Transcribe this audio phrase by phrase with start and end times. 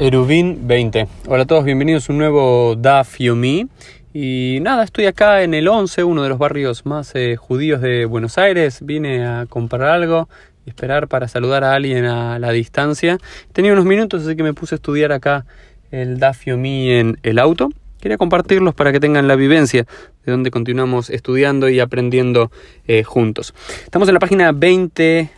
[0.00, 1.08] Erubin 20.
[1.26, 3.66] Hola a todos, bienvenidos a un nuevo Daf Yomi.
[4.14, 8.04] Y nada, estoy acá en el 11, uno de los barrios más eh, judíos de
[8.04, 8.78] Buenos Aires.
[8.80, 10.28] Vine a comprar algo
[10.64, 13.18] y esperar para saludar a alguien a la distancia.
[13.52, 15.46] Tenía unos minutos, así que me puse a estudiar acá
[15.90, 17.68] el Daf Yomi en el auto.
[18.00, 19.84] Quería compartirlos para que tengan la vivencia
[20.24, 22.52] de donde continuamos estudiando y aprendiendo
[22.86, 23.52] eh, juntos.
[23.82, 25.28] Estamos en la página 20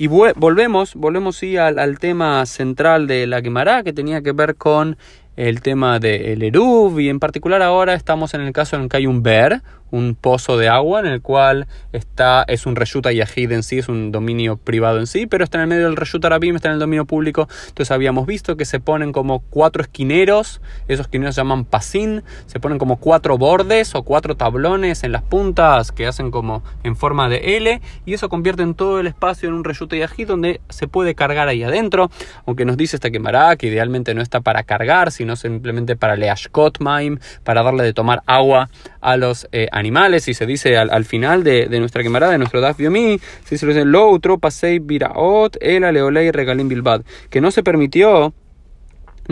[0.00, 4.96] y volvemos, volvemos sí, al, tema central de la Gemara, que tenía que ver con
[5.36, 9.06] el tema del Eruv, y en particular ahora estamos en el caso en que hay
[9.06, 9.60] un Ber,
[9.90, 13.88] un pozo de agua en el cual está, es un Reshuta Yahid en sí, es
[13.88, 16.74] un dominio privado en sí, pero está en el medio del Reshuta Arabim, está en
[16.74, 17.48] el dominio público.
[17.68, 22.60] Entonces habíamos visto que se ponen como cuatro esquineros, esos esquineros se llaman pasin, se
[22.60, 27.28] ponen como cuatro bordes o cuatro tablones en las puntas que hacen como en forma
[27.28, 30.88] de L y eso convierte en todo el espacio en un Reshuta Yahid donde se
[30.88, 32.10] puede cargar ahí adentro,
[32.46, 36.80] aunque nos dice esta quemará que idealmente no está para cargar, sino simplemente para leashkot
[36.80, 41.42] maim, para darle de tomar agua a los eh, animales y se dice al, final
[41.44, 46.30] de, nuestra quemarada, de nuestro Daf Biomi, se dice lo otro pasei biraot el aleolei
[46.30, 48.32] regalim bilbad, que no se permitió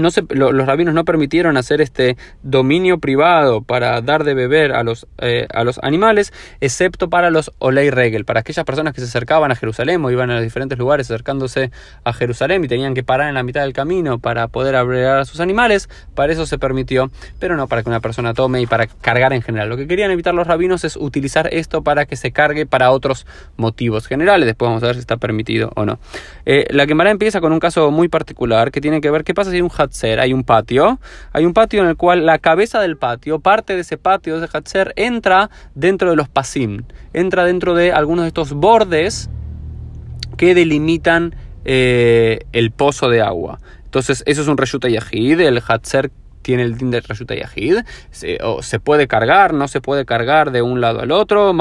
[0.02, 5.46] los rabinos no permitieron hacer este dominio privado para dar de beber a los, eh,
[5.52, 9.56] a los animales, excepto para los Olei Regel, para aquellas personas que se acercaban a
[9.56, 11.70] Jerusalén o iban a los diferentes lugares acercándose
[12.04, 15.24] a Jerusalén y tenían que parar en la mitad del camino para poder abrir a
[15.24, 18.86] sus animales, para eso se permitió, pero no para que una persona tome y para
[18.86, 19.68] cargar en general.
[19.68, 23.26] Lo que querían evitar los rabinos es utilizar esto para que se cargue para otros
[23.56, 24.46] motivos generales.
[24.46, 25.98] Después vamos a ver si está permitido o no.
[26.46, 29.50] Eh, la quemara empieza con un caso muy particular que tiene que ver qué pasa
[29.50, 29.70] si un
[30.20, 31.00] Hay un patio,
[31.32, 34.48] hay un patio en el cual la cabeza del patio, parte de ese patio, de
[34.52, 39.30] Hatzer, entra dentro de los pasim, entra dentro de algunos de estos bordes
[40.36, 43.58] que delimitan eh, el pozo de agua.
[43.84, 46.10] Entonces, eso es un Reshuta Yahid, el Hatzer
[46.48, 50.50] tiene el din de Reshuta Yahid, se, o se puede cargar, no se puede cargar
[50.50, 51.52] de un lado al otro,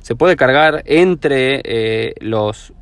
[0.00, 2.72] se puede cargar entre eh, los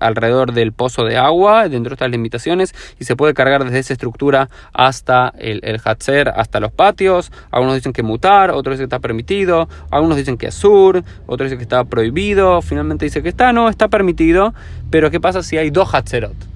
[0.00, 3.92] alrededor del pozo de agua, dentro de estas limitaciones, y se puede cargar desde esa
[3.92, 7.30] estructura hasta el, el Hatzer, hasta los patios.
[7.52, 11.46] Algunos dicen que mutar, otros dicen que está permitido, algunos dicen que es sur, otros
[11.46, 14.52] dicen que está prohibido, finalmente dice que está, no, está permitido,
[14.90, 16.47] pero ¿qué pasa si hay dos Hatzerot?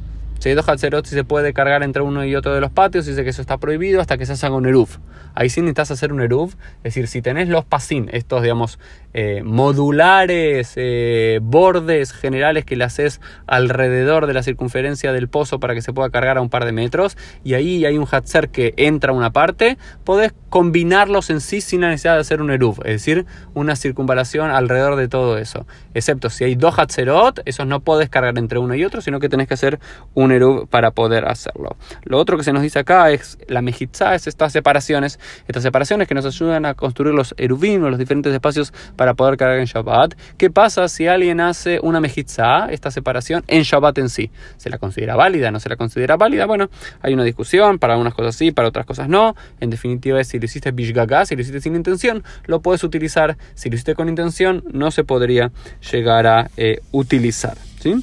[0.42, 3.06] Si hay dos Hatzerot, si se puede cargar entre uno y otro de los patios,
[3.06, 4.88] dice que eso está prohibido hasta que se haga un Eruv.
[5.36, 8.80] Ahí sí necesitas hacer un Eruv, es decir, si tenés los pasin, estos, digamos,
[9.14, 15.74] eh, modulares, eh, bordes generales que le haces alrededor de la circunferencia del pozo para
[15.74, 18.74] que se pueda cargar a un par de metros, y ahí hay un Hatzer que
[18.76, 22.80] entra a una parte, podés combinarlos en sí sin la necesidad de hacer un Eruv,
[22.80, 25.68] es decir, una circunvalación alrededor de todo eso.
[25.94, 29.28] Excepto si hay dos Hatzerot, esos no podés cargar entre uno y otro, sino que
[29.28, 29.78] tenés que hacer
[30.14, 30.31] un
[30.70, 31.76] para poder hacerlo.
[32.04, 36.08] Lo otro que se nos dice acá es la mejitza, es estas separaciones, estas separaciones
[36.08, 40.14] que nos ayudan a construir los eruvim los diferentes espacios para poder cargar en Shabbat.
[40.36, 44.30] ¿Qué pasa si alguien hace una mejitza, esta separación, en Shabbat en sí?
[44.56, 45.50] ¿Se la considera válida?
[45.50, 46.46] ¿No se la considera válida?
[46.46, 49.34] Bueno, hay una discusión, para algunas cosas sí, para otras cosas no.
[49.60, 53.36] En definitiva, es si lo hiciste bishgaga, si lo hiciste sin intención, lo puedes utilizar.
[53.54, 55.52] Si lo hiciste con intención, no se podría
[55.90, 57.56] llegar a eh, utilizar.
[57.80, 58.02] ¿Sí?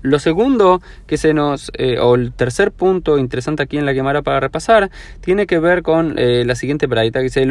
[0.00, 4.22] Lo segundo que se nos, eh, o el tercer punto interesante aquí en la quemara
[4.22, 4.90] para repasar,
[5.20, 7.44] tiene que ver con eh, la siguiente braita que dice.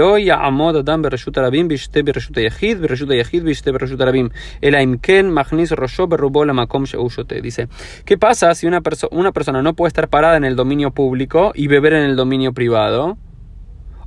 [7.41, 7.67] Dice:
[8.05, 11.67] ¿Qué pasa si una, una persona no puede estar parada en el dominio público y
[11.67, 13.17] beber en el dominio privado?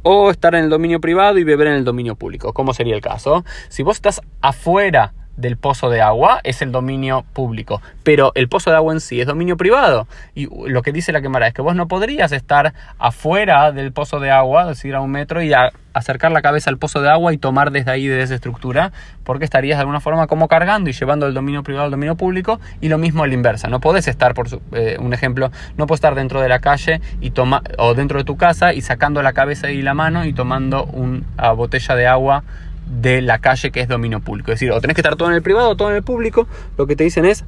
[0.03, 2.53] O estar en el dominio privado y beber en el dominio público.
[2.53, 3.45] ¿Cómo sería el caso?
[3.69, 8.71] Si vos estás afuera del pozo de agua es el dominio público, pero el pozo
[8.71, 10.09] de agua en sí es dominio privado.
[10.35, 14.21] Y lo que dice la quemara es que vos no podrías estar afuera del pozo
[14.21, 15.53] de agua, es decir, a un metro y
[15.93, 18.93] acercar la cabeza al pozo de agua y tomar desde ahí, de esa estructura,
[19.25, 22.61] porque estarías de alguna forma como cargando y llevando el dominio privado al dominio público
[22.81, 23.69] y lo mismo a la inversa.
[23.69, 27.31] No podés estar, por eh, un ejemplo, no puedes estar dentro de la calle y
[27.31, 30.85] toma, o dentro de tu casa y sacando la cabeza y la mano y tomando
[30.85, 32.45] una botella de agua
[32.87, 34.53] de la calle que es dominio público.
[34.53, 36.47] Es decir, o tenés que estar todo en el privado o todo en el público.
[36.79, 37.45] Lo que te dicen es,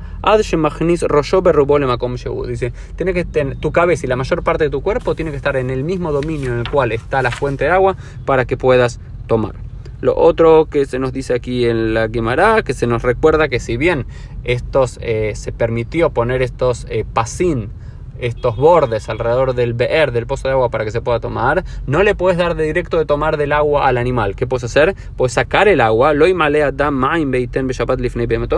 [2.46, 5.37] Dice, tiene que tener tu cabeza y la mayor parte de tu cuerpo tiene que
[5.37, 8.56] estar en el mismo dominio en el cual está la fuente de agua para que
[8.56, 9.55] puedas tomar.
[10.00, 13.58] Lo otro que se nos dice aquí en la quemará, que se nos recuerda que
[13.58, 14.06] si bien
[14.44, 17.70] estos eh, se permitió poner estos eh, pasín
[18.19, 22.03] estos bordes alrededor del BR, del pozo de agua, para que se pueda tomar, no
[22.03, 24.37] le puedes dar de directo de tomar del agua al animal.
[24.37, 24.94] ¿Qué puedes hacer?
[25.17, 26.15] Puedes sacar el agua,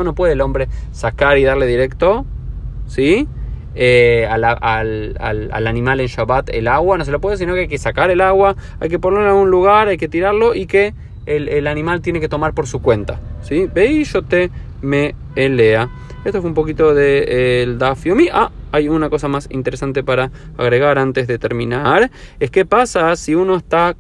[0.05, 2.25] no puede el hombre sacar y darle directo
[2.91, 3.29] ¿sí?
[3.77, 7.61] Eh, al, al, al, animal en Shabbat el agua, no se lo puede, sino que
[7.61, 10.67] hay que sacar el agua, hay que ponerlo en algún lugar, hay que tirarlo y
[10.67, 10.93] que
[11.27, 13.21] el, el animal tiene que tomar por su cuenta.
[13.43, 13.69] ¿sí?
[13.73, 14.51] Ve yo te
[14.83, 15.89] me elea.
[16.25, 18.29] Esto fue un poquito del de, el Dafiomi.
[18.33, 22.11] Ah, hay una cosa más interesante para agregar antes de terminar.
[22.38, 23.96] Es qué pasa si uno está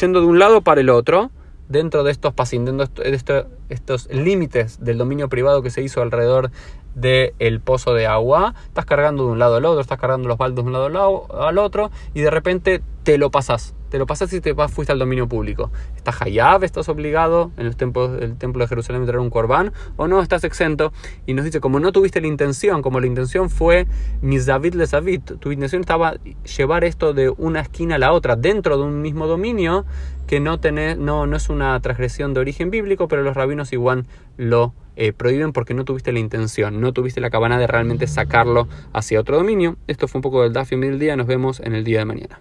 [0.00, 1.30] yendo de un lado para el otro
[1.68, 6.50] dentro de estos dentro de estos, estos límites del dominio privado que se hizo alrededor
[6.94, 10.64] del pozo de agua, estás cargando de un lado al otro, estás cargando los baldos
[10.64, 14.40] de un lado al otro y de repente te lo pasas, te lo pasas y
[14.40, 15.70] te vas, fuiste al dominio público.
[15.96, 16.64] ¿Estás hayab?
[16.64, 19.72] ¿Estás obligado en los templos, el templo de Jerusalén a traer un corbán?
[19.96, 20.22] ¿O no?
[20.22, 20.92] ¿Estás exento?
[21.26, 23.86] Y nos dice, como no tuviste la intención, como la intención fue
[24.20, 26.14] mis David les David, tu intención estaba
[26.56, 29.84] llevar esto de una esquina a la otra, dentro de un mismo dominio,
[30.26, 34.06] que no, tenés, no, no es una transgresión de origen bíblico, pero los rabinos igual
[34.36, 38.68] lo eh, prohíben porque no tuviste la intención, no tuviste la cabana de realmente sacarlo
[38.92, 39.76] hacia otro dominio.
[39.86, 42.40] Esto fue un poco del Dafio del día, nos vemos en el día de mañana.